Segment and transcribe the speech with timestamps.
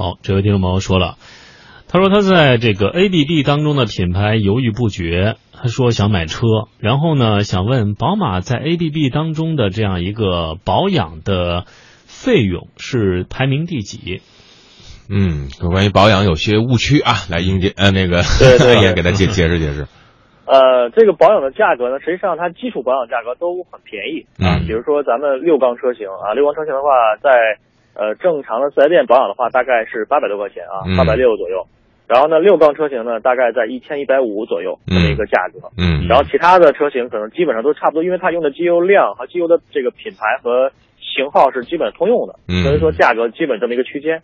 [0.00, 1.16] 好，这位听众朋友说了，
[1.86, 6.46] 他说他在这个 ABB 当中的品牌犹豫不决，他说想买车，
[6.78, 11.64] 然后呢想问宝马在 ABB 当中的这样一个保养的
[12.06, 14.22] 费用是排名第几？
[15.10, 19.86] 嗯，关于保养有些误区啊，来英姐呃那个对对对也 给他解解释解释。
[20.46, 24.56] 呃，这个保养的价格呢，实际上它基础保养价格都很便宜啊。
[24.56, 26.88] 嗯比如说咱们六缸车型啊，六缸车型的话，
[27.20, 27.60] 在
[27.94, 31.66] 呃正常的四 S 店保养的话，大概是八百多块钱啊嗯，八百六左右。
[32.06, 35.70] 然后呢，六缸车型呢，大概在一千一百五左右这么一个价格。
[35.78, 44.22] 嗯然后其他的车型可能基本上都差不多，因为它用的机油量和机油的这个品牌和型号是基本通用的，嗯所以说价格基本这么一个区间，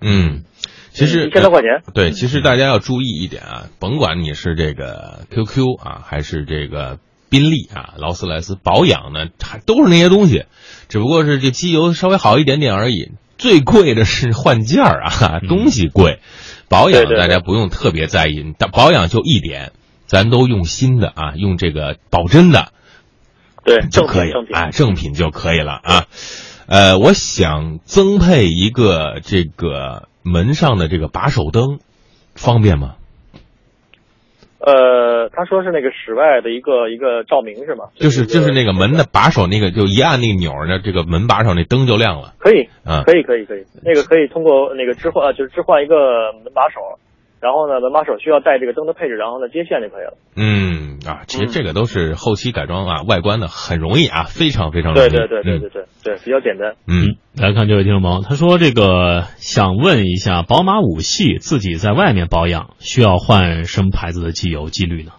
[0.00, 0.44] 嗯，
[0.92, 1.82] 其实一千多块钱。
[1.92, 6.98] 对，其实大家要注意一点啊，甭管你是这个 QQ 啊，还是这个
[7.34, 10.44] 宾利啊、劳斯莱斯，保养呢，还都是那些东西，
[10.88, 13.10] 只不过是这机油稍微好一点点而已。
[13.38, 16.20] 最贵的是换件儿啊，东西贵，
[16.68, 19.72] 保养大家不用特别在意，但保养就一点，
[20.06, 22.68] 咱都用新的啊，用这个保真的
[23.64, 24.56] 对，就可以品正品。
[24.56, 26.04] 啊，正品就可以了啊。
[26.66, 31.80] 呃，我想增配一个这个门上的这个把手灯，
[32.36, 32.94] 方便吗？
[34.60, 34.72] 呃，
[35.36, 37.86] 他说是那个室外的一个一个照明是吗？
[37.94, 42.34] 就是就是那个门的的，把手，那个就一按那个钮儿呢，这个门把手那灯就亮了。
[42.38, 46.80] 可以，啊可以，可以，可以，那个可以通过那个置换，呃就是置换一个门把手，
[47.40, 50.16] 然后呢，门把手需要带这个灯的配置，然后呢接线就可以了。
[50.36, 55.08] 嗯啊，其实这个都是后期改装啊，外观的很容易啊，非常非常容易。
[55.08, 56.76] 对对对对对对对，比较简单。
[56.88, 65.12] 嗯，来看这位听众朋友，他说这个想问一下，宝马五系自己在外面保养需要换什么牌子的机油机滤呢？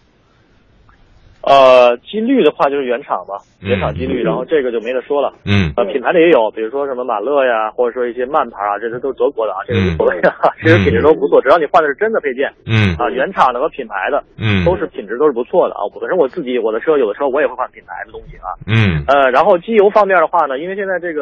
[1.45, 3.69] 呃，机滤的话就是原厂吧，嗯。
[3.69, 5.33] 原厂机滤，然后这个就没得说了。
[5.45, 5.71] 嗯。
[5.77, 12.95] 呃，品牌的也有，比如说什么马勒呀，或者说一些慢牌啊，这些都是德国的啊，这个无所谓啊，其实品质都不错，只要你换的是真的配件嗯。
[12.97, 15.85] 啊，原厂的和品牌的嗯，都是品质都是不错的啊。
[15.99, 18.49] 本身我自己我的车有的时候我也会换品牌的东西啊。
[18.65, 19.05] 嗯。
[19.07, 21.21] 呃，然后机油方面的话呢，因为现在这个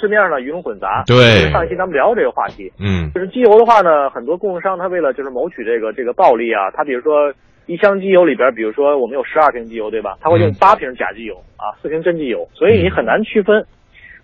[0.00, 3.10] 市面上呢鱼龙混杂，对上一期咱们聊这个话题，嗯。
[3.12, 7.32] 就是机油的话呢，很多供应商他为了就是谋取这个这个暴利啊，他比如说
[7.66, 10.16] 一箱机油里边，比如说我们有十二瓶机油对吧？
[10.20, 10.54] 他会用嗯。
[10.58, 13.64] 八瓶假机油啊，四瓶真机油，所以你很难区分。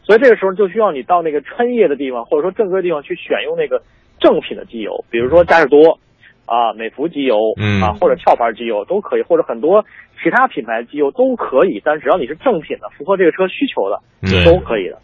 [0.02, 3.82] 所以这个时候就需要你到那个专业的地方，或者说正规的地方去选用那个
[4.20, 5.98] 正品的机油，比如说嘉实多
[6.46, 9.84] 啊、美孚机油嗯啊，或者壳牌机油都可以，或者很多
[10.22, 14.96] 其他品牌机油都可以，但只要你是正品的，符合这个车需求的，对都可以的。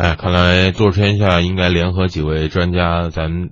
[0.00, 3.50] 哎，看来做天下应该联合几位专家，咱们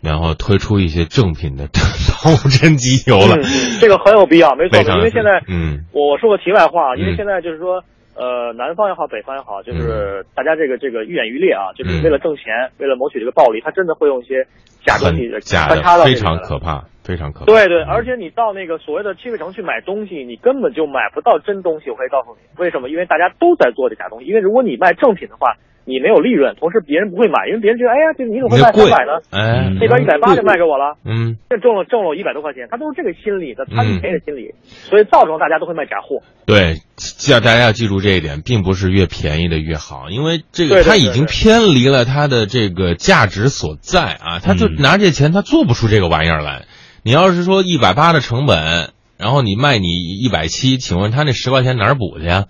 [0.00, 3.34] 然后推出一些正品的保 真机油了。
[3.34, 3.42] 嗯，
[3.80, 7.82] 这个很有必要，没错因为现在嗯我我说个题外话，因为嗯现在就是说，
[8.14, 14.46] 呃，南方也好，北方也好，就是大家这个这个愈演愈烈啊，就是嗯为了挣钱，为了谋取这个暴利，他真的会用一些
[14.86, 17.46] 假东西很假穿插的，非常可怕，非常可怕。
[17.46, 21.90] 对对，嗯而且你到那个所谓的汽配城去买东西，你根本就买不到真东西。
[21.90, 22.88] 我可以告诉你，为什么？
[22.88, 24.26] 因为大家都在做这假东西。
[24.26, 29.12] 因为如果你卖正品的话，你没有利润，同时别人不会买，因为别人觉得，哎呀，这你怎么会卖你贵三百呢？
[29.30, 30.96] 哎，嗯那边一百八就卖给我了。
[31.04, 36.22] 嗯这挣了挣了我一百多块钱，他都是这个心理的，他嗯是便宜的心理，所以造成大家都会卖假货。
[36.46, 46.66] 对，叫大家要记住这一点，并不是越便宜的越好，因为这个对对它已经偏离了他的这个价值所在啊，他就嗯拿这钱他做不出这个玩意儿来。
[47.04, 52.44] 你要是说一百八的成本，然后你卖你一百七，请问他那十块钱哪儿补去 呀？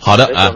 [0.00, 0.52] 好的啊。